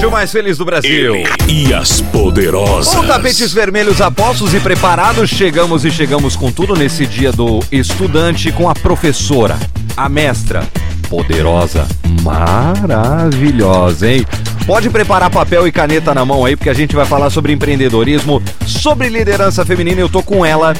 [0.00, 1.14] rádio mais feliz do Brasil.
[1.46, 2.94] E as poderosas.
[2.94, 8.50] Com tapetes vermelhos apostos e preparados, chegamos e chegamos com tudo nesse dia do estudante
[8.50, 9.58] com a professora,
[9.94, 10.66] a mestra,
[11.10, 11.86] poderosa,
[12.22, 14.26] maravilhosa, hein?
[14.66, 18.42] Pode preparar papel e caneta na mão aí, porque a gente vai falar sobre empreendedorismo,
[18.66, 20.00] sobre liderança feminina.
[20.00, 20.74] Eu tô com ela,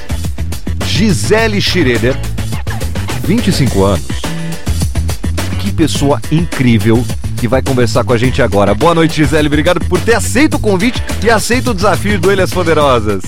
[0.86, 2.16] Gisele Schroeder,
[3.24, 4.06] 25 anos.
[5.58, 7.04] Que pessoa incrível
[7.40, 8.74] que vai conversar com a gente agora.
[8.74, 9.46] Boa noite, Gisele.
[9.46, 13.22] Obrigado por ter aceito o convite e aceito o desafio do Ilhas Poderosas.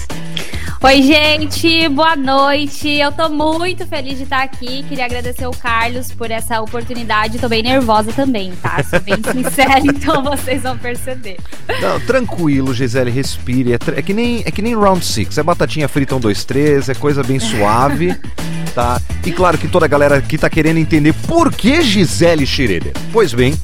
[0.84, 2.88] Oi, gente, boa noite.
[2.90, 4.82] Eu tô muito feliz de estar aqui.
[4.82, 7.38] Queria agradecer o Carlos por essa oportunidade.
[7.38, 8.82] Tô bem nervosa também, tá?
[8.82, 11.38] Sou bem sincera, então vocês vão perceber.
[11.80, 13.72] Não, tranquilo, Gisele, respire.
[13.72, 15.38] É, é, que nem, é que nem round six.
[15.38, 18.14] É batatinha frita um, dois, três, é coisa bem suave,
[18.74, 19.00] tá?
[19.24, 22.92] E claro que toda a galera aqui tá querendo entender por que Gisele Schroeder.
[23.12, 23.54] Pois bem,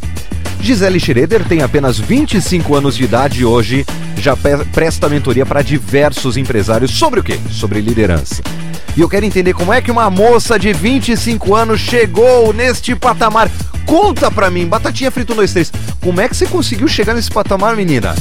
[0.60, 4.36] Gisele Schroeder tem apenas 25 anos de idade e hoje já
[4.72, 7.38] presta mentoria para diversos empresários sobre o quê?
[7.50, 8.42] Sobre liderança.
[8.96, 13.50] E eu quero entender como é que uma moça de 25 anos chegou neste patamar.
[13.86, 18.14] Conta pra mim, Batatinha Frito 123, como é que você conseguiu chegar nesse patamar, menina?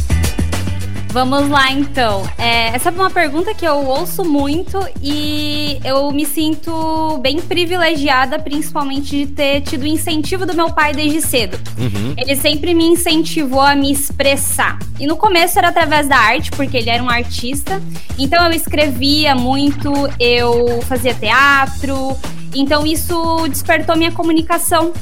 [1.09, 2.23] Vamos lá então.
[2.37, 8.37] É, essa é uma pergunta que eu ouço muito e eu me sinto bem privilegiada,
[8.37, 11.57] principalmente de ter tido o incentivo do meu pai desde cedo.
[11.77, 12.13] Uhum.
[12.17, 14.77] Ele sempre me incentivou a me expressar.
[14.99, 17.81] E no começo era através da arte, porque ele era um artista.
[18.17, 22.17] Então eu escrevia muito, eu fazia teatro.
[22.55, 24.93] Então isso despertou minha comunicação.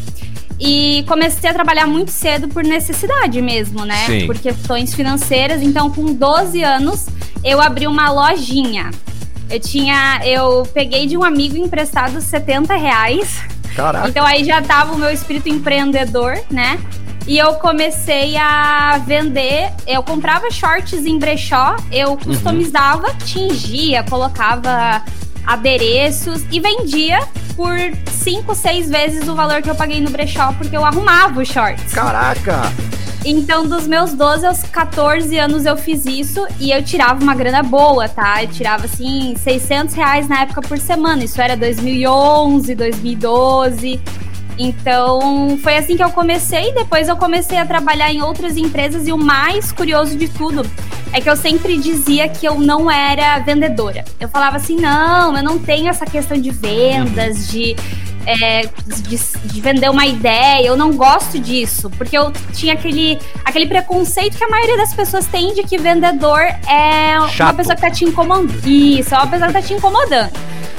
[0.60, 4.06] E comecei a trabalhar muito cedo por necessidade mesmo, né?
[4.06, 4.26] Sim.
[4.26, 5.62] Por questões financeiras.
[5.62, 7.08] Então, com 12 anos,
[7.44, 8.90] eu abri uma lojinha.
[9.50, 10.22] Eu tinha.
[10.24, 13.42] Eu peguei de um amigo emprestado 70 reais.
[13.76, 14.08] Caraca.
[14.08, 16.80] Então aí já tava o meu espírito empreendedor, né?
[17.28, 19.72] E eu comecei a vender.
[19.86, 22.18] Eu comprava shorts em brechó, eu uhum.
[22.18, 23.18] customizava, uhum.
[23.26, 25.04] tingia, colocava
[25.46, 27.20] adereços e vendia
[27.56, 27.78] por
[28.12, 31.94] 5, 6 vezes o valor que eu paguei no brechó, porque eu arrumava os shorts.
[31.94, 32.62] Caraca!
[33.28, 37.64] Então, dos meus 12 aos 14 anos eu fiz isso e eu tirava uma grana
[37.64, 38.44] boa, tá?
[38.44, 41.24] Eu tirava, assim, 600 reais na época por semana.
[41.24, 44.00] Isso era 2011, 2012.
[44.58, 46.74] Então, foi assim que eu comecei.
[46.74, 50.66] Depois eu comecei a trabalhar em outras empresas e o mais curioso de tudo
[51.12, 54.04] é que eu sempre dizia que eu não era vendedora.
[54.20, 57.76] Eu falava assim: não, eu não tenho essa questão de vendas, de,
[58.26, 58.64] é,
[59.08, 64.38] de, de, vender uma ideia, eu não gosto disso, porque eu tinha aquele, aquele preconceito
[64.38, 67.42] que a maioria das pessoas tem de que vendedor é Chato.
[67.42, 68.54] uma pessoa que tá te incomodando.
[68.66, 70.32] Isso, é uma pessoa que tá te incomodando.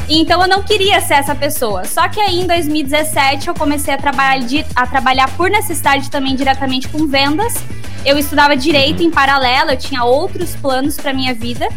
[0.08, 1.84] Então eu não queria ser essa pessoa.
[1.84, 6.88] Só que aí em 2017 eu comecei a trabalhar, a trabalhar por necessidade também diretamente
[6.88, 7.54] com vendas.
[8.04, 11.68] Eu estudava direito em paralelo, eu tinha outros planos para minha vida.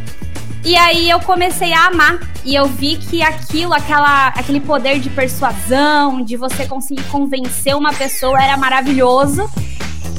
[0.64, 5.10] E aí eu comecei a amar e eu vi que aquilo, aquela, aquele poder de
[5.10, 9.50] persuasão, de você conseguir convencer uma pessoa era maravilhoso.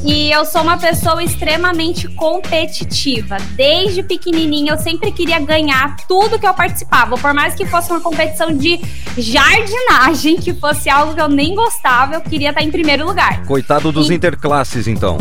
[0.05, 3.37] E eu sou uma pessoa extremamente competitiva.
[3.55, 7.16] Desde pequenininha eu sempre queria ganhar tudo que eu participava.
[7.16, 8.81] Por mais que fosse uma competição de
[9.16, 13.44] jardinagem, que fosse algo que eu nem gostava, eu queria estar em primeiro lugar.
[13.44, 14.15] Coitado dos e...
[14.15, 15.19] interclasses, então.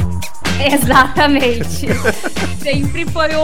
[0.73, 1.87] Exatamente.
[2.61, 3.35] sempre foi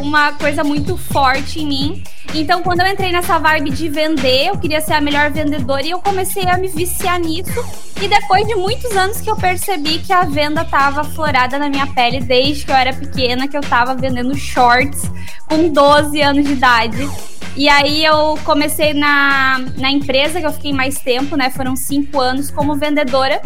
[0.00, 2.02] uma coisa muito forte em mim.
[2.34, 5.90] Então, quando eu entrei nessa vibe de vender, eu queria ser a melhor vendedora e
[5.90, 7.64] eu comecei a me viciar nisso.
[8.02, 11.86] E depois de muitos anos que eu percebi que a venda estava florada na minha
[11.86, 15.10] pele desde que eu era pequena, que eu estava vendendo shorts
[15.46, 17.08] com 12 anos de idade.
[17.56, 21.50] E aí eu comecei na, na empresa que eu fiquei mais tempo, né?
[21.50, 23.40] Foram cinco anos como vendedora.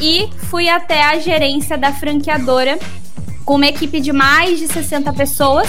[0.00, 2.78] E fui até a gerência da franqueadora
[3.44, 5.68] com uma equipe de mais de 60 pessoas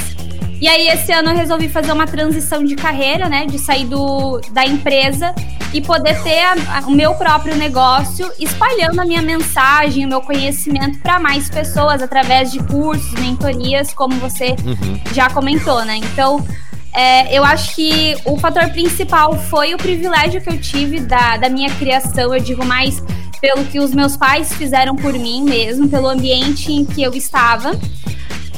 [0.62, 3.45] e aí, esse ano eu resolvi fazer uma transição de carreira, né?
[3.45, 5.33] De sair do, da empresa
[5.74, 10.19] e poder ter a, a, o meu próprio negócio, espalhando a minha mensagem, o meu
[10.19, 15.00] conhecimento para mais pessoas através de cursos, mentorias, como você uhum.
[15.13, 15.95] já comentou, né?
[15.95, 16.45] Então,
[16.94, 21.50] é, eu acho que o fator principal foi o privilégio que eu tive da, da
[21.50, 23.01] minha criação, eu digo mais
[23.41, 27.71] pelo que os meus pais fizeram por mim mesmo, pelo ambiente em que eu estava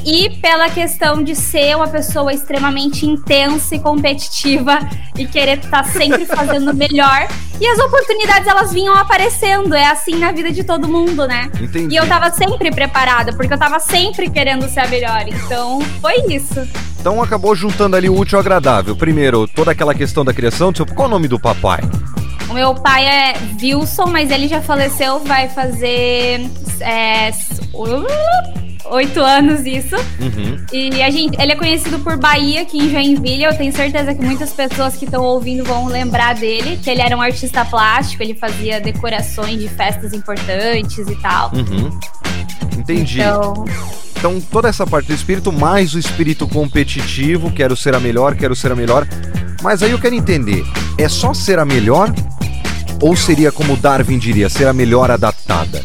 [0.04, 4.78] e pela questão de ser uma pessoa extremamente intensa e competitiva
[5.16, 7.28] e querer estar tá sempre fazendo melhor.
[7.60, 11.50] E as oportunidades elas vinham aparecendo, é assim na vida de todo mundo, né?
[11.60, 11.94] Entendi.
[11.94, 15.24] E eu tava sempre preparada, porque eu tava sempre querendo ser a melhor.
[15.28, 16.66] Então, foi isso.
[17.02, 18.94] Então acabou juntando ali o útil ao agradável.
[18.94, 21.80] Primeiro, toda aquela questão da criação, tipo, qual é o nome do papai?
[22.48, 26.48] O meu pai é Wilson, mas ele já faleceu, vai fazer
[26.80, 27.32] é,
[28.84, 29.96] oito anos isso.
[29.96, 30.64] Uhum.
[30.72, 33.42] E a gente, ele é conhecido por Bahia, aqui em Joinville.
[33.42, 37.16] Eu tenho certeza que muitas pessoas que estão ouvindo vão lembrar dele, que ele era
[37.16, 41.50] um artista plástico, ele fazia decorações de festas importantes e tal.
[41.52, 41.98] Uhum.
[42.78, 43.20] Entendi.
[43.20, 43.64] Então...
[44.22, 48.54] então, toda essa parte do espírito, mais o espírito competitivo, quero ser a melhor, quero
[48.54, 49.04] ser a melhor.
[49.60, 50.62] Mas aí eu quero entender,
[50.96, 52.14] é só ser a melhor?
[53.00, 55.82] Ou seria como Darwin diria, ser a melhor adaptada?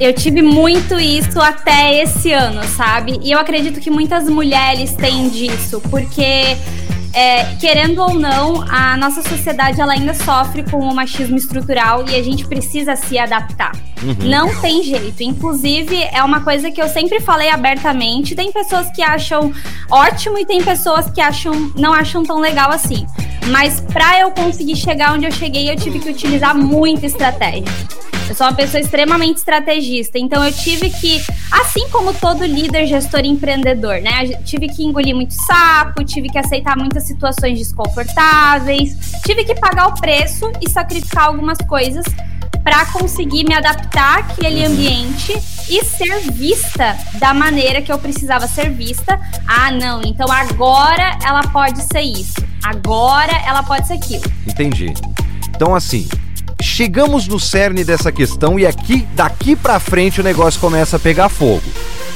[0.00, 3.20] Eu tive muito isso até esse ano, sabe?
[3.22, 6.56] E eu acredito que muitas mulheres têm disso, porque
[7.14, 12.16] é, querendo ou não, a nossa sociedade ela ainda sofre com o machismo estrutural e
[12.16, 13.72] a gente precisa se adaptar.
[14.02, 14.28] Uhum.
[14.28, 15.22] Não tem jeito.
[15.22, 18.34] Inclusive, é uma coisa que eu sempre falei abertamente.
[18.34, 19.52] Tem pessoas que acham
[19.90, 23.06] ótimo e tem pessoas que acham não acham tão legal assim.
[23.46, 27.72] Mas para eu conseguir chegar onde eu cheguei, eu tive que utilizar muita estratégia.
[28.28, 31.22] Eu sou uma pessoa extremamente estrategista, então eu tive que,
[31.52, 34.26] assim como todo líder, gestor e empreendedor, né?
[34.44, 39.94] Tive que engolir muito sapo, tive que aceitar muitas situações desconfortáveis, tive que pagar o
[39.94, 42.04] preço e sacrificar algumas coisas
[42.62, 45.34] para conseguir me adaptar àquele ambiente
[45.68, 49.20] e ser vista da maneira que eu precisava ser vista.
[49.46, 52.42] Ah, não, então agora ela pode ser isso.
[52.64, 54.24] Agora ela pode ser aquilo.
[54.46, 54.94] Entendi.
[55.54, 56.08] Então assim,
[56.74, 61.28] chegamos no cerne dessa questão e aqui daqui para frente o negócio começa a pegar
[61.28, 61.62] fogo.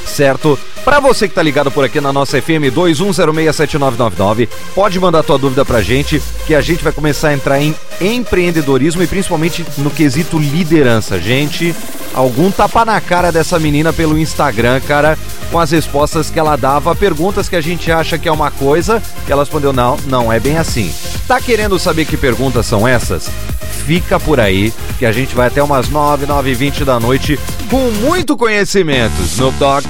[0.04, 0.58] Certo?
[0.84, 5.64] Para você que tá ligado por aqui na nossa FM 21067999, pode mandar tua dúvida
[5.64, 10.38] pra gente, que a gente vai começar a entrar em empreendedorismo e principalmente no quesito
[10.38, 11.20] liderança.
[11.20, 11.72] Gente,
[12.18, 15.16] algum tapa na cara dessa menina pelo Instagram, cara,
[15.52, 19.00] com as respostas que ela dava, perguntas que a gente acha que é uma coisa,
[19.24, 20.92] que ela respondeu não, não é bem assim.
[21.28, 23.30] Tá querendo saber que perguntas são essas?
[23.86, 27.38] Fica por aí, que a gente vai até umas 9, 9 e 20 da noite
[27.70, 29.22] com muito conhecimento.
[29.22, 29.86] Snoop Dogg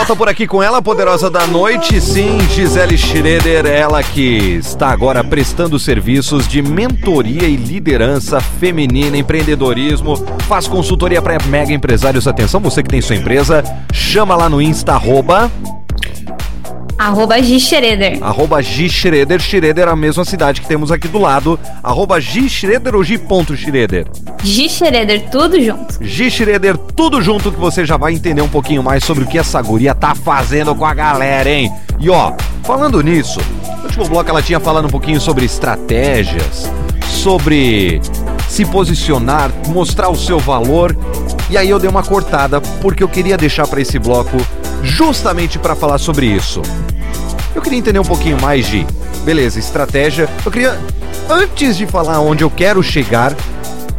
[0.00, 5.22] volta por aqui com ela, poderosa da noite, sim, Gisele Schroeder, ela que está agora
[5.22, 10.16] prestando serviços de mentoria e liderança feminina, empreendedorismo,
[10.48, 12.26] faz consultoria para mega empresários.
[12.26, 13.62] Atenção, você que tem sua empresa,
[13.92, 15.50] chama lá no Insta, arroba
[17.00, 18.18] Arroba G Schroeder.
[18.20, 19.40] Arroba G Schroeder.
[19.40, 21.58] Schroeder é a mesma cidade que temos aqui do lado.
[21.82, 23.18] Arroba G Schroeder ou G.
[23.56, 24.06] Schroeder?
[24.44, 25.96] G Schroeder, tudo junto.
[25.98, 29.38] G Schroeder, tudo junto que você já vai entender um pouquinho mais sobre o que
[29.38, 31.72] essa guria tá fazendo com a galera, hein?
[31.98, 33.40] E ó, falando nisso,
[33.78, 36.70] no último bloco ela tinha falado um pouquinho sobre estratégias,
[37.06, 38.02] sobre
[38.46, 40.94] se posicionar, mostrar o seu valor.
[41.48, 44.36] E aí eu dei uma cortada porque eu queria deixar para esse bloco
[44.82, 46.62] justamente para falar sobre isso.
[47.54, 48.86] Eu queria entender um pouquinho mais de,
[49.24, 50.28] beleza, estratégia.
[50.44, 50.78] Eu queria,
[51.28, 53.34] antes de falar onde eu quero chegar,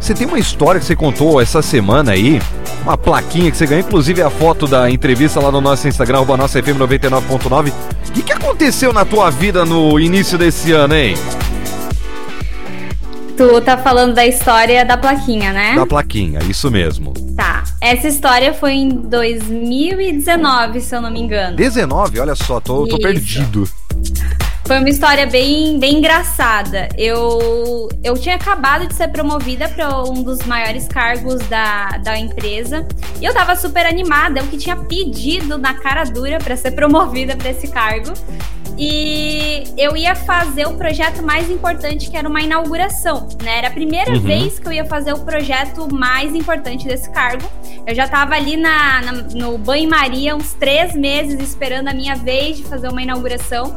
[0.00, 2.40] você tem uma história que você contou essa semana aí,
[2.82, 6.36] uma plaquinha que você ganhou, inclusive a foto da entrevista lá no nosso Instagram, o
[6.36, 7.72] nossa FM 99.9.
[8.08, 11.14] O que, que aconteceu na tua vida no início desse ano, hein?
[13.42, 15.74] Tu tá falando da história da plaquinha, né?
[15.74, 17.12] Da plaquinha, isso mesmo.
[17.36, 17.64] Tá.
[17.80, 21.56] Essa história foi em 2019, se eu não me engano.
[21.56, 22.20] 19?
[22.20, 23.68] Olha só, tô, tô perdido.
[24.64, 26.88] Foi uma história bem, bem engraçada.
[26.96, 32.86] Eu, eu tinha acabado de ser promovida para um dos maiores cargos da, da empresa.
[33.20, 34.38] E eu tava super animada.
[34.38, 38.12] Eu que tinha pedido na cara dura para ser promovida para esse cargo.
[38.78, 43.58] E eu ia fazer o projeto mais importante, que era uma inauguração, né?
[43.58, 44.20] Era a primeira uhum.
[44.20, 47.48] vez que eu ia fazer o projeto mais importante desse cargo.
[47.86, 52.56] Eu já estava ali na, na, no banho-maria uns três meses esperando a minha vez
[52.56, 53.74] de fazer uma inauguração.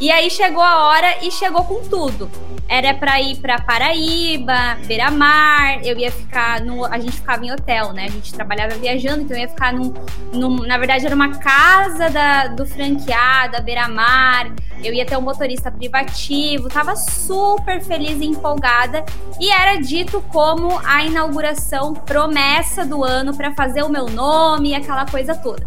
[0.00, 2.30] E aí chegou a hora e chegou com tudo.
[2.66, 6.86] Era para ir para Paraíba, Beira-Mar, eu ia ficar no.
[6.86, 8.04] A gente ficava em hotel, né?
[8.04, 9.92] A gente trabalhava viajando, então eu ia ficar num.
[10.32, 14.54] num na verdade, era uma casa da, do franqueado, a Beira-Mar.
[14.82, 19.04] Eu ia ter um motorista privativo, tava super feliz e empolgada.
[19.38, 24.74] E era dito como a inauguração promessa do ano para fazer o meu nome e
[24.74, 25.66] aquela coisa toda.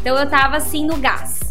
[0.00, 1.43] Então eu tava assim no gás.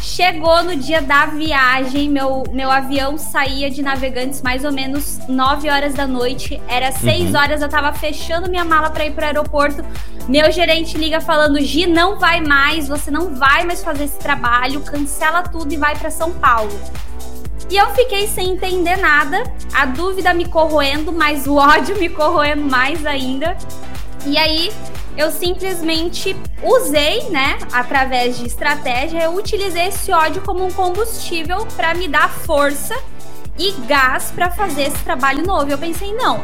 [0.00, 5.68] Chegou no dia da viagem, meu, meu avião saía de navegantes mais ou menos 9
[5.68, 6.60] horas da noite.
[6.68, 7.40] Era 6 uhum.
[7.40, 9.84] horas, eu tava fechando minha mala para ir pro aeroporto.
[10.28, 14.80] Meu gerente liga falando: Gi, não vai mais, você não vai mais fazer esse trabalho,
[14.82, 16.72] cancela tudo e vai para São Paulo.
[17.70, 19.42] E eu fiquei sem entender nada,
[19.74, 23.56] a dúvida me corroendo, mas o ódio me corroendo mais ainda.
[24.24, 24.72] E aí
[25.18, 31.92] eu simplesmente usei, né, através de estratégia, eu utilizei esse ódio como um combustível para
[31.92, 32.96] me dar força
[33.58, 35.68] e gás para fazer esse trabalho novo.
[35.68, 36.40] Eu pensei, não,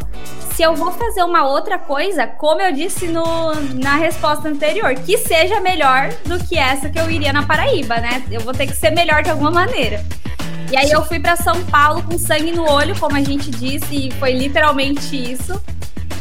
[0.54, 5.18] se eu vou fazer uma outra coisa, como eu disse no, na resposta anterior, que
[5.18, 8.24] seja melhor do que essa que eu iria na Paraíba, né?
[8.28, 10.04] Eu vou ter que ser melhor de alguma maneira.
[10.72, 14.08] E aí eu fui para São Paulo com sangue no olho, como a gente disse,
[14.08, 15.62] e foi literalmente isso.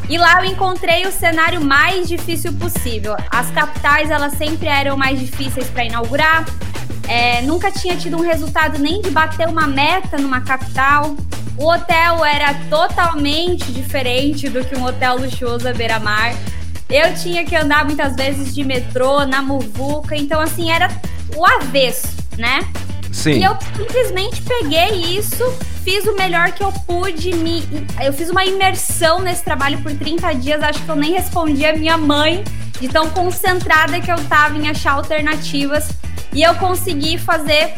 [0.09, 3.15] E lá eu encontrei o cenário mais difícil possível.
[3.29, 6.45] As capitais, elas sempre eram mais difíceis para inaugurar.
[7.07, 11.15] É, nunca tinha tido um resultado nem de bater uma meta numa capital.
[11.57, 16.33] O hotel era totalmente diferente do que um hotel luxuoso à beira-mar.
[16.89, 20.89] Eu tinha que andar muitas vezes de metrô, na muvuca, então assim, era
[21.35, 22.07] o avesso,
[22.37, 22.59] né?
[23.13, 23.39] Sim.
[23.39, 25.45] E eu simplesmente peguei isso,
[25.83, 27.63] fiz o melhor que eu pude, me,
[28.03, 31.75] eu fiz uma imersão nesse trabalho por 30 dias, acho que eu nem respondi a
[31.75, 32.43] minha mãe,
[32.81, 35.89] de tão concentrada que eu tava em achar alternativas.
[36.33, 37.75] E eu consegui fazer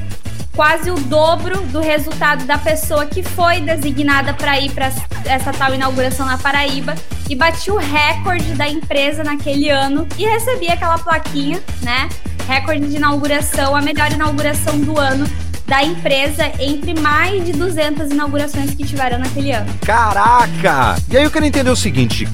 [0.56, 4.90] quase o dobro do resultado da pessoa que foi designada para ir para
[5.26, 6.96] essa tal inauguração na Paraíba
[7.30, 12.08] e bati o recorde da empresa naquele ano e recebi aquela plaquinha, né?
[12.48, 15.26] Recorde de inauguração, a melhor inauguração do ano
[15.66, 19.72] da empresa entre mais de 200 inaugurações que tiveram naquele ano.
[19.84, 20.96] Caraca!
[21.10, 22.28] E aí eu quero entender o seguinte: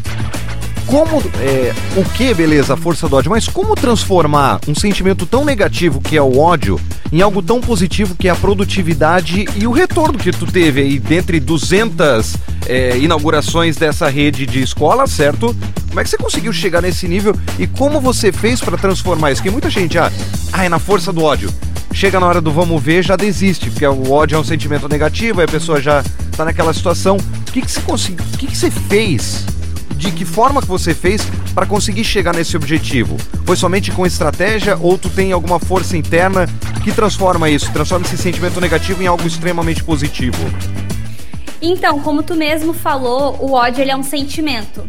[0.86, 5.46] como é, o que, beleza, a força do ódio, mas como transformar um sentimento tão
[5.46, 6.80] negativo que é o ódio
[7.12, 11.00] em algo tão positivo que é a produtividade e o retorno que tu teve aí
[11.00, 15.56] dentre 200 é, inaugurações dessa rede de escola, certo?
[15.90, 19.42] Como é que você conseguiu chegar nesse nível e como você fez para transformar isso?
[19.42, 20.12] Porque muita gente, ah,
[20.54, 21.52] ah, é na força do ódio.
[21.94, 25.42] Chega na hora do vamos ver, já desiste, porque o ódio é um sentimento negativo,
[25.42, 26.02] aí a pessoa já
[26.38, 27.18] tá naquela situação.
[27.18, 28.14] O que, que você?
[28.14, 29.46] O que, que você fez
[30.02, 31.22] de que forma que você fez
[31.54, 33.18] para conseguir chegar nesse objetivo?
[33.46, 36.48] Foi somente com estratégia ou tu tem alguma força interna
[36.84, 40.40] que transforma isso, transforma esse sentimento negativo em algo extremamente positivo?
[41.62, 44.84] Então, como tu mesmo falou, o ódio ele é um sentimento.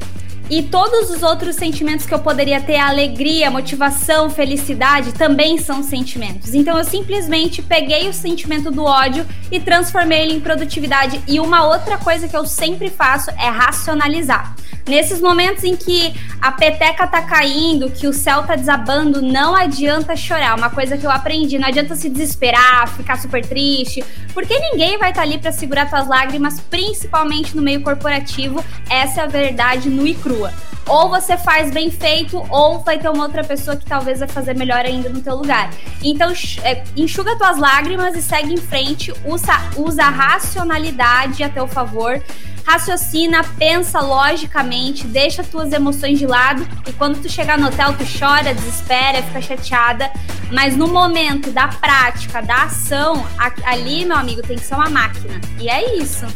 [0.52, 6.52] E todos os outros sentimentos que eu poderia ter, alegria, motivação, felicidade, também são sentimentos.
[6.52, 11.22] Então eu simplesmente peguei o sentimento do ódio e transformei ele em produtividade.
[11.26, 14.54] E uma outra coisa que eu sempre faço é racionalizar.
[14.86, 20.16] Nesses momentos em que a peteca tá caindo, que o céu tá desabando, não adianta
[20.16, 20.56] chorar.
[20.56, 24.04] Uma coisa que eu aprendi, não adianta se desesperar, ficar super triste,
[24.34, 28.62] porque ninguém vai estar tá ali para segurar tuas lágrimas, principalmente no meio corporativo.
[28.90, 30.41] Essa é a verdade nua e crua.
[30.86, 34.54] Ou você faz bem feito, ou vai ter uma outra pessoa que talvez vai fazer
[34.56, 35.70] melhor ainda no teu lugar.
[36.02, 36.32] Então,
[36.62, 42.20] é, enxuga tuas lágrimas e segue em frente, usa, usa a racionalidade a teu favor
[42.64, 48.04] raciocina, pensa logicamente, deixa tuas emoções de lado e quando tu chegar no hotel tu
[48.18, 50.10] chora, desespera, fica chateada,
[50.50, 53.26] mas no momento da prática, da ação,
[53.64, 55.40] ali, meu amigo, tem que ser uma máquina.
[55.58, 56.26] E é isso.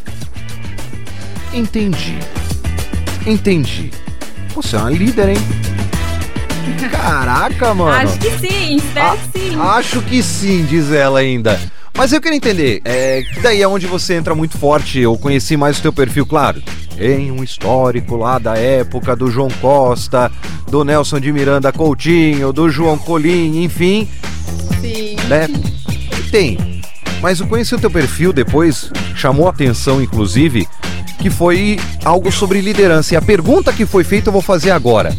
[1.52, 2.18] Entendi.
[3.26, 3.90] Entendi.
[4.54, 5.38] Você é uma líder, hein?
[6.90, 7.90] Caraca, mano.
[7.90, 9.60] Acho que sim, espero a que sim.
[9.60, 11.58] Acho que sim, diz ela ainda.
[11.96, 15.78] Mas eu quero entender, é, daí é onde você entra muito forte, eu conheci mais
[15.78, 16.62] o teu perfil, claro.
[16.94, 20.30] Tem um histórico lá da época do João Costa,
[20.70, 24.06] do Nelson de Miranda Coutinho, do João Colim, enfim.
[24.80, 25.16] Sim.
[25.26, 25.48] Né?
[26.30, 26.82] Tem.
[27.22, 30.68] Mas eu conheci o teu perfil depois, chamou atenção, inclusive,
[31.18, 33.14] que foi algo sobre liderança.
[33.14, 35.16] E a pergunta que foi feita eu vou fazer agora.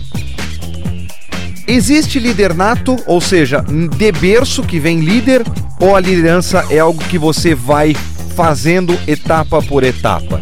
[1.67, 3.61] Existe líder nato, ou seja,
[3.97, 5.43] de berço que vem líder,
[5.79, 7.93] ou a liderança é algo que você vai
[8.35, 10.41] fazendo etapa por etapa?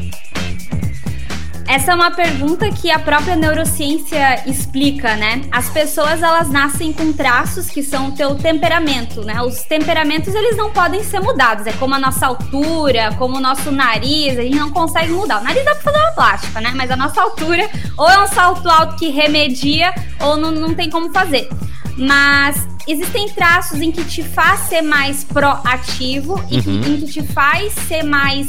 [1.75, 5.41] Essa é uma pergunta que a própria neurociência explica, né?
[5.51, 9.41] As pessoas elas nascem com traços que são o teu temperamento, né?
[9.41, 13.73] Os temperamentos eles não podem ser mudados, é como a nossa altura, como o nosso
[13.73, 15.41] nariz, a gente não consegue mudar.
[15.41, 16.71] O nariz dá pra fazer uma plástica, né?
[16.73, 20.89] Mas a nossa altura ou é um salto alto que remedia ou não, não tem
[20.89, 21.49] como fazer.
[21.97, 26.81] Mas existem traços em que te faz ser mais proativo e uhum.
[26.85, 28.47] em que te faz ser mais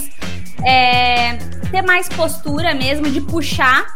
[0.64, 1.38] é,
[1.70, 3.94] ter mais postura mesmo de puxar,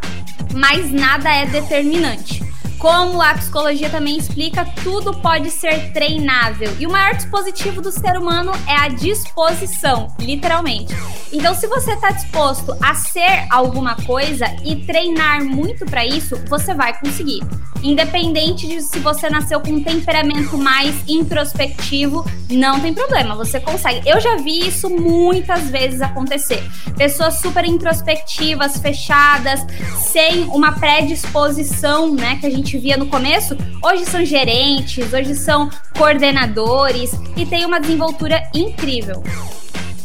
[0.55, 2.50] mas nada é determinante.
[2.81, 6.75] Como a psicologia também explica, tudo pode ser treinável.
[6.81, 10.97] E o maior dispositivo do ser humano é a disposição, literalmente.
[11.31, 16.73] Então, se você está disposto a ser alguma coisa e treinar muito para isso, você
[16.73, 17.43] vai conseguir.
[17.83, 24.09] Independente de se você nasceu com um temperamento mais introspectivo, não tem problema, você consegue.
[24.09, 26.63] Eu já vi isso muitas vezes acontecer.
[26.97, 29.65] Pessoas super introspectivas, fechadas,
[29.99, 35.35] sem uma predisposição, né, que a gente gente via no começo, hoje são gerentes, hoje
[35.35, 39.25] são coordenadores e tem uma desenvoltura incrível.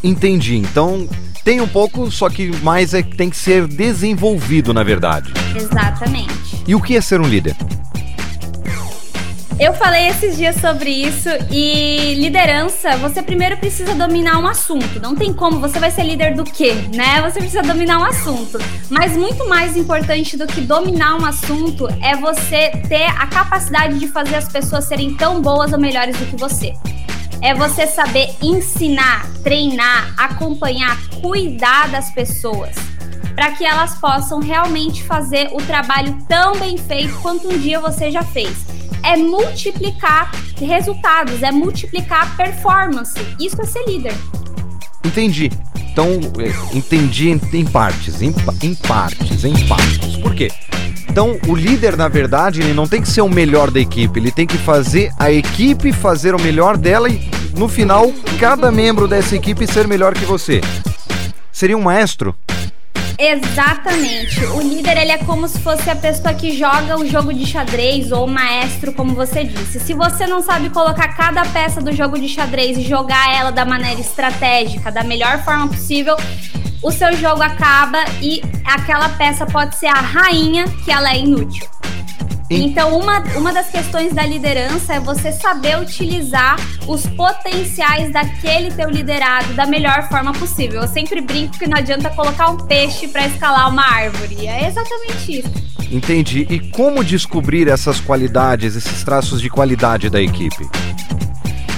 [0.03, 0.55] Entendi.
[0.55, 1.07] Então
[1.43, 5.31] tem um pouco, só que mais é que tem que ser desenvolvido, na verdade.
[5.55, 6.63] Exatamente.
[6.67, 7.55] E o que é ser um líder?
[9.57, 14.99] Eu falei esses dias sobre isso e liderança, você primeiro precisa dominar um assunto.
[14.99, 17.21] Não tem como, você vai ser líder do quê, né?
[17.21, 18.59] Você precisa dominar um assunto.
[18.89, 24.09] Mas muito mais importante do que dominar um assunto é você ter a capacidade de
[24.09, 26.73] fazer as pessoas serem tão boas ou melhores do que você.
[27.41, 32.75] É você saber ensinar, treinar, acompanhar, cuidar das pessoas
[33.33, 38.11] para que elas possam realmente fazer o trabalho tão bem feito quanto um dia você
[38.11, 43.19] já fez é multiplicar resultados, é multiplicar performance.
[43.39, 44.13] Isso é ser líder.
[45.03, 45.51] Entendi.
[45.91, 50.17] Então, é, entendi em, em partes, em, em partes, em partes.
[50.17, 50.49] Por quê?
[51.09, 54.31] Então, o líder, na verdade, ele não tem que ser o melhor da equipe, ele
[54.31, 59.35] tem que fazer a equipe fazer o melhor dela e, no final, cada membro dessa
[59.35, 60.59] equipe ser melhor que você.
[61.51, 62.35] Seria um maestro?
[63.17, 64.43] Exatamente.
[64.45, 68.11] O líder ele é como se fosse a pessoa que joga o jogo de xadrez
[68.11, 69.79] ou o maestro, como você disse.
[69.79, 73.65] Se você não sabe colocar cada peça do jogo de xadrez e jogar ela da
[73.65, 76.15] maneira estratégica, da melhor forma possível,
[76.83, 81.74] o seu jogo acaba e aquela peça pode ser a rainha que ela é inútil.
[82.49, 88.89] Então, uma, uma das questões da liderança é você saber utilizar os potenciais daquele teu
[88.89, 90.81] liderado da melhor forma possível.
[90.81, 94.47] Eu sempre brinco que não adianta colocar um peixe para escalar uma árvore.
[94.47, 95.65] É exatamente isso.
[95.91, 96.45] Entendi.
[96.49, 100.67] E como descobrir essas qualidades, esses traços de qualidade da equipe?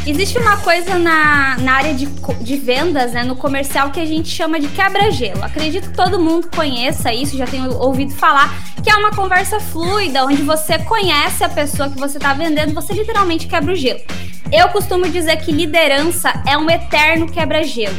[0.09, 4.29] Existe uma coisa na, na área de, de vendas, né, no comercial, que a gente
[4.29, 5.43] chama de quebra-gelo.
[5.43, 8.49] Acredito que todo mundo conheça isso, já tenho ouvido falar,
[8.81, 12.93] que é uma conversa fluida, onde você conhece a pessoa que você está vendendo, você
[12.93, 13.99] literalmente quebra o gelo.
[14.49, 17.97] Eu costumo dizer que liderança é um eterno quebra-gelo.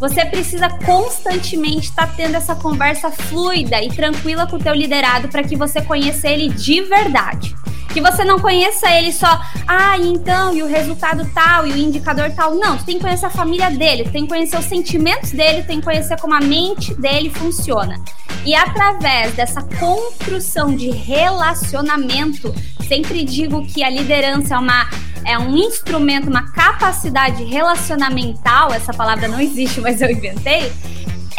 [0.00, 5.28] Você precisa constantemente estar tá tendo essa conversa fluida e tranquila com o teu liderado
[5.28, 7.54] para que você conheça ele de verdade.
[7.92, 12.30] Que você não conheça ele só, ah, então, e o resultado tal, e o indicador
[12.30, 12.54] tal.
[12.54, 15.78] Não, tu tem que conhecer a família dele, tem que conhecer os sentimentos dele, tem
[15.78, 18.00] que conhecer como a mente dele funciona.
[18.44, 22.54] E através dessa construção de relacionamento,
[22.86, 24.88] sempre digo que a liderança é uma
[25.24, 30.72] é um instrumento, uma capacidade relacionamental, essa palavra não existe, mas eu inventei,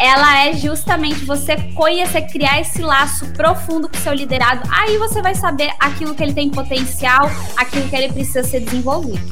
[0.02, 4.68] ela é justamente você conhecer, criar esse laço profundo com o seu liderado.
[4.68, 9.22] Aí você vai saber aquilo que ele tem potencial, aquilo que ele precisa ser desenvolvido.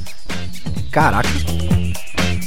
[0.92, 1.28] Caraca.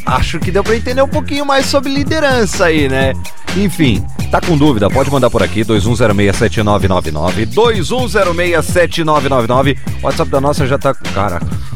[0.05, 3.13] Acho que deu para entender um pouquinho mais sobre liderança aí, né?
[3.57, 4.89] Enfim, tá com dúvida?
[4.89, 9.77] Pode mandar por aqui, 21067999, 21067999.
[10.01, 10.93] O WhatsApp da nossa já tá.
[10.93, 11.72] Caraca.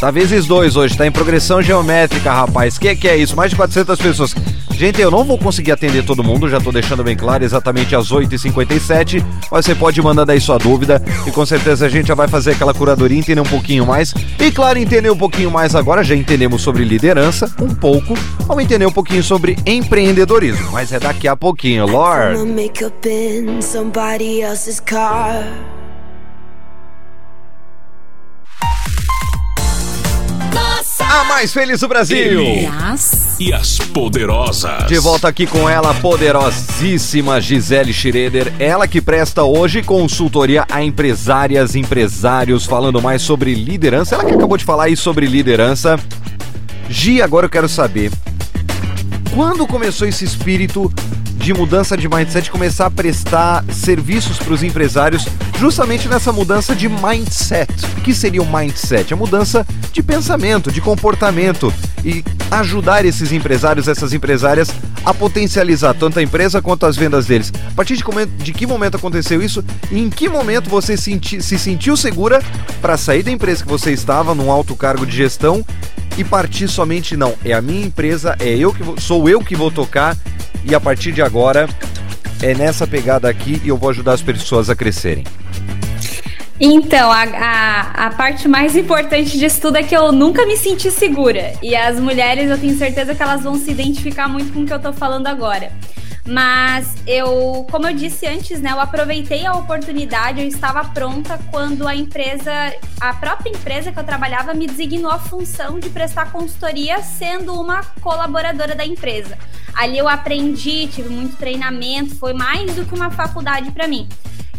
[0.00, 2.78] Tá vezes dois hoje, tá em progressão geométrica, rapaz.
[2.78, 3.36] Que que é isso?
[3.36, 4.34] Mais de 400 pessoas.
[4.70, 8.10] Gente, eu não vou conseguir atender todo mundo, já tô deixando bem claro, exatamente às
[8.10, 9.22] 8h57.
[9.52, 12.52] Mas você pode mandar daí sua dúvida e com certeza a gente já vai fazer
[12.52, 14.14] aquela curadoria, entender um pouquinho mais.
[14.38, 18.14] E claro, entender um pouquinho mais agora, já entendemos sobre liderança, um pouco.
[18.46, 22.38] Vamos entender um pouquinho sobre empreendedorismo, mas é daqui a pouquinho, Lord.
[31.10, 32.40] A mais feliz do Brasil.
[32.40, 33.34] Yes.
[33.40, 34.86] E as poderosas.
[34.86, 38.52] De volta aqui com ela, poderosíssima Gisele Schroeder.
[38.60, 44.14] Ela que presta hoje consultoria a empresárias, empresários, falando mais sobre liderança.
[44.14, 45.98] Ela que acabou de falar aí sobre liderança.
[46.88, 48.12] Gi, agora eu quero saber.
[49.34, 50.92] Quando começou esse espírito
[51.40, 55.26] de mudança de mindset, começar a prestar serviços para os empresários,
[55.58, 57.72] justamente nessa mudança de mindset.
[57.98, 59.12] O que seria o mindset?
[59.12, 61.72] A mudança de pensamento, de comportamento
[62.04, 64.70] e ajudar esses empresários, essas empresárias
[65.04, 67.52] a potencializar tanto a empresa quanto as vendas deles.
[67.68, 68.04] A partir de,
[68.38, 72.42] de que momento aconteceu isso e em que momento você senti, se sentiu segura
[72.80, 75.64] para sair da empresa que você estava, num alto cargo de gestão
[76.16, 79.56] e partir somente não, é a minha empresa, é eu que vou, sou eu que
[79.56, 80.16] vou tocar
[80.64, 81.68] e a partir de agora
[82.42, 85.24] é nessa pegada aqui e eu vou ajudar as pessoas a crescerem.
[86.62, 90.90] Então, a, a, a, parte mais importante disso tudo é que eu nunca me senti
[90.90, 91.54] segura.
[91.62, 94.72] E as mulheres, eu tenho certeza que elas vão se identificar muito com o que
[94.74, 95.72] eu tô falando agora.
[96.26, 101.88] Mas eu, como eu disse antes, né, eu aproveitei a oportunidade, eu estava pronta quando
[101.88, 102.52] a empresa,
[103.00, 107.82] a própria empresa que eu trabalhava me designou a função de prestar consultoria sendo uma
[108.02, 109.38] colaboradora da empresa.
[109.74, 114.06] Ali eu aprendi, tive muito treinamento, foi mais do que uma faculdade para mim.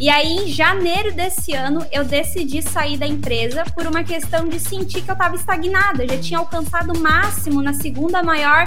[0.02, 4.60] E aí, em janeiro desse ano, eu decidi sair da empresa por uma questão de
[4.60, 6.04] sentir que eu estava estagnada.
[6.04, 8.66] Eu já tinha alcançado o máximo na segunda maior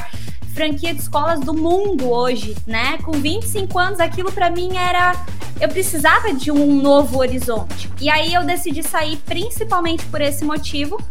[0.55, 2.99] franquia de escolas do mundo hoje, né?
[2.99, 5.13] Com 25 anos, aquilo para mim era
[5.61, 7.91] eu precisava de um novo horizonte.
[8.01, 11.03] E aí eu decidi sair principalmente por esse motivo.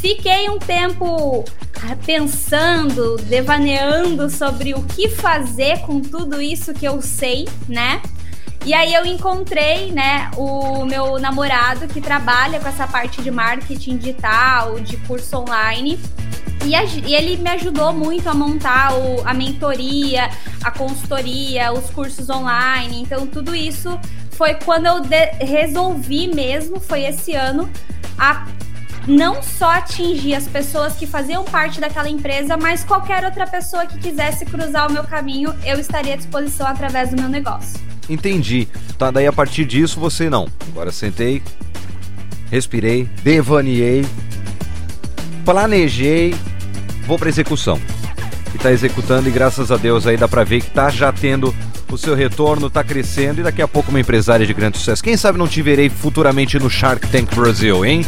[0.00, 1.44] Fiquei um tempo
[1.82, 8.00] ah, pensando, devaneando sobre o que fazer com tudo isso que eu sei, né?
[8.64, 13.96] E aí eu encontrei, né, o meu namorado que trabalha com essa parte de marketing
[13.96, 15.98] digital, de curso online.
[16.64, 20.28] E, a, e, ele me ajudou muito a montar o, a mentoria,
[20.62, 23.00] a consultoria, os cursos online.
[23.00, 23.98] Então, tudo isso
[24.32, 27.70] foi quando eu de, resolvi mesmo, foi esse ano,
[28.18, 28.46] a
[29.06, 33.98] não só atingir as pessoas que faziam parte daquela empresa, mas qualquer outra pessoa que
[33.98, 37.80] quisesse cruzar o meu caminho, eu estaria à disposição através do meu negócio.
[38.08, 38.68] Entendi.
[38.96, 40.48] Tá, daí a partir disso você não.
[40.68, 41.42] Agora sentei,
[42.50, 44.04] respirei, devaneei,
[45.44, 46.34] planejei,
[47.06, 47.80] vou para execução.
[48.54, 51.54] E tá executando e graças a Deus aí dá para ver que tá já tendo
[51.90, 55.02] o seu retorno, tá crescendo e daqui a pouco uma empresária de grande sucesso.
[55.02, 58.04] Quem sabe não te verei futuramente no Shark Tank Brasil, hein?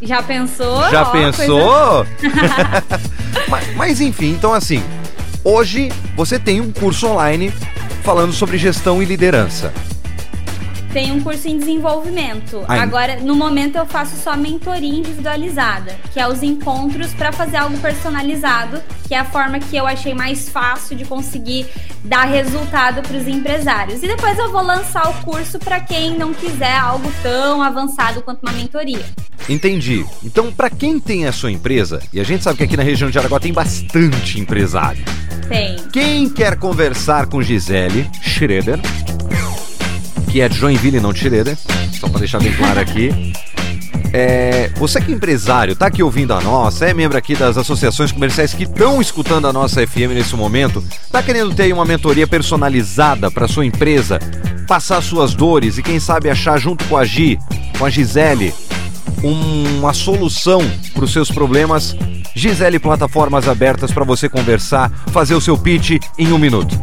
[0.00, 0.88] Já pensou?
[0.90, 2.06] Já pensou?
[2.20, 2.84] Coisa...
[3.48, 4.82] mas, mas enfim, então assim,
[5.42, 7.52] hoje você tem um curso online
[8.08, 9.70] falando sobre gestão e liderança.
[10.92, 12.64] Tem um curso em desenvolvimento.
[12.66, 12.80] Ai.
[12.80, 17.76] Agora, no momento, eu faço só mentoria individualizada, que é os encontros para fazer algo
[17.78, 21.66] personalizado, que é a forma que eu achei mais fácil de conseguir
[22.04, 24.02] dar resultado para os empresários.
[24.02, 28.42] E depois eu vou lançar o curso para quem não quiser algo tão avançado quanto
[28.42, 29.04] uma mentoria.
[29.48, 30.04] Entendi.
[30.22, 33.10] Então, para quem tem a sua empresa, e a gente sabe que aqui na região
[33.10, 35.04] de Aragua tem bastante empresário.
[35.48, 35.76] Tem.
[35.92, 38.78] Quem quer conversar com Gisele Schroeder,
[40.28, 41.56] que é de Joinville, não de Schroeder,
[41.98, 43.32] só para deixar bem claro aqui.
[44.12, 48.10] É, você que é empresário, tá aqui ouvindo a nossa, é membro aqui das associações
[48.10, 53.30] comerciais que estão escutando a nossa FM nesse momento, tá querendo ter uma mentoria personalizada
[53.30, 54.18] para sua empresa,
[54.66, 57.38] passar suas dores e quem sabe achar junto com a Gi,
[57.78, 58.54] com a Gisele,
[59.22, 60.60] uma solução
[60.94, 61.94] para os seus problemas.
[62.34, 66.78] Gisele Plataformas abertas para você conversar, fazer o seu pitch em um minuto.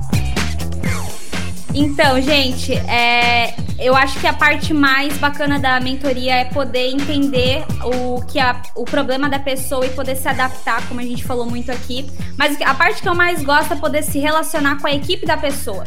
[1.77, 7.65] Então, gente, é, eu acho que a parte mais bacana da mentoria é poder entender
[7.83, 8.39] o que
[8.75, 12.09] o problema da pessoa e poder se adaptar, como a gente falou muito aqui.
[12.37, 15.35] Mas a parte que eu mais gosto é poder se relacionar com a equipe da
[15.35, 15.83] pessoa.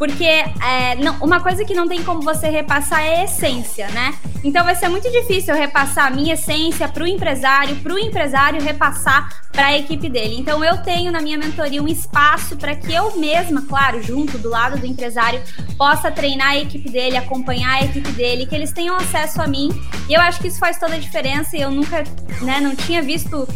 [0.00, 4.14] Porque é, não, uma coisa que não tem como você repassar é a essência, né?
[4.42, 7.98] Então vai ser muito difícil eu repassar a minha essência para o empresário, para o
[7.98, 10.36] empresário repassar para a equipe dele.
[10.38, 14.48] Então eu tenho na minha mentoria um espaço para que eu mesma, claro, junto do
[14.48, 15.29] lado do empresário,
[15.76, 19.70] possa treinar a equipe dele, acompanhar a equipe dele, que eles tenham acesso a mim.
[20.08, 22.04] E eu acho que isso faz toda a diferença e eu nunca,
[22.42, 23.48] né, não tinha visto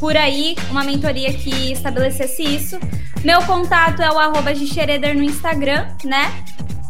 [0.00, 2.80] por aí uma mentoria que estabelecesse isso.
[3.22, 6.32] Meu contato é o arroba no Instagram, né?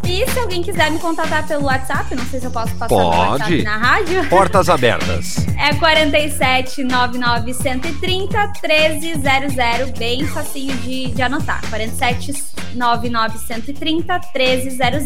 [0.05, 3.17] E se alguém quiser me contatar pelo WhatsApp, não sei se eu posso passar Pode.
[3.17, 4.29] WhatsApp na rádio.
[4.29, 5.37] Portas abertas.
[5.61, 11.61] É 47 99 130 1300, bem facinho de, de anotar.
[11.69, 12.33] 47
[12.75, 15.05] 99 130 1300.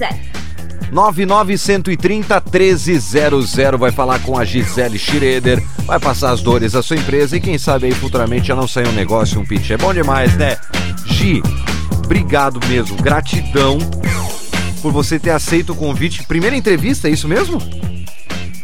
[0.91, 7.37] 99130 1300 vai falar com a Gisele Schroeder, vai passar as dores da sua empresa
[7.37, 9.71] e quem sabe aí futuramente já não sair um negócio, um pitch.
[9.71, 10.57] É bom demais, né?
[11.07, 11.43] Gi,
[12.05, 13.79] obrigado mesmo, gratidão
[14.81, 16.25] por você ter aceito o convite.
[16.25, 17.59] Primeira entrevista, é isso mesmo?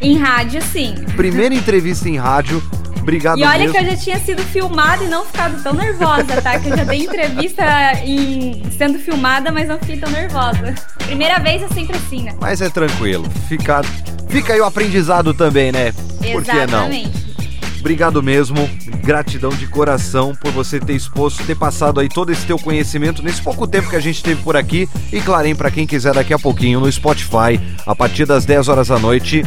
[0.00, 0.94] Em rádio, sim.
[1.16, 2.62] Primeira entrevista em rádio.
[3.00, 3.72] Obrigado E olha mesmo.
[3.72, 6.58] que eu já tinha sido filmada e não ficado tão nervosa, tá?
[6.58, 7.64] Que eu já dei entrevista
[8.04, 8.62] em...
[8.76, 10.74] sendo filmada, mas não fiquei tão nervosa.
[11.06, 12.34] Primeira vez é sempre assim, né?
[12.40, 13.28] Mas é tranquilo.
[13.48, 13.82] Fica,
[14.28, 15.92] fica aí o aprendizado também, né?
[16.32, 16.90] Por que não?
[17.80, 18.68] Obrigado mesmo,
[19.02, 23.40] gratidão de coração por você ter exposto, ter passado aí todo esse teu conhecimento nesse
[23.40, 24.88] pouco tempo que a gente teve por aqui.
[25.10, 28.88] E claro, para quem quiser daqui a pouquinho no Spotify, a partir das 10 horas
[28.88, 29.42] da noite,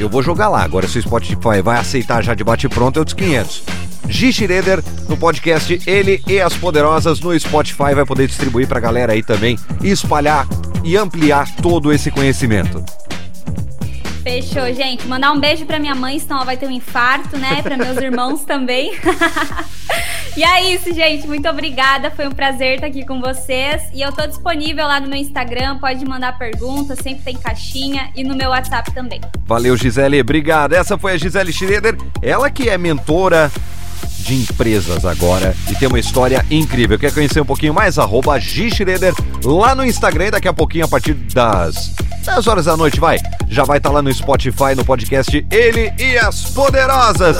[0.00, 0.62] eu vou jogar lá.
[0.62, 3.62] Agora se o Spotify vai aceitar já de bate pronto, é outros 500.
[4.08, 9.12] Gi Schroeder no podcast Ele e as Poderosas no Spotify vai poder distribuir pra galera
[9.12, 10.48] aí também e espalhar
[10.82, 12.82] e ampliar todo esse conhecimento.
[14.28, 15.06] Fechou, gente.
[15.08, 17.62] Mandar um beijo pra minha mãe, senão ela vai ter um infarto, né?
[17.62, 18.92] Pra meus irmãos também.
[20.36, 21.26] e é isso, gente.
[21.26, 22.10] Muito obrigada.
[22.10, 23.84] Foi um prazer estar aqui com vocês.
[23.94, 25.78] E eu tô disponível lá no meu Instagram.
[25.78, 28.10] Pode mandar pergunta, sempre tem caixinha.
[28.14, 29.18] E no meu WhatsApp também.
[29.46, 30.20] Valeu, Gisele.
[30.20, 30.74] Obrigado.
[30.74, 31.96] Essa foi a Gisele Schroeder.
[32.20, 33.50] Ela que é mentora
[34.18, 36.98] de empresas agora e tem uma história incrível.
[36.98, 37.98] Quer conhecer um pouquinho mais?
[37.98, 41.92] Arroba Schroeder lá no Instagram e daqui a pouquinho a partir das
[42.24, 43.18] 10 horas da noite, vai.
[43.48, 47.38] Já vai estar tá lá no Spotify, no podcast Ele e as Poderosas.